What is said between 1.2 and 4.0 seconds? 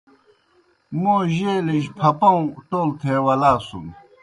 جیلِجیْ پھپَؤں ٹول تھے ولاسُن۔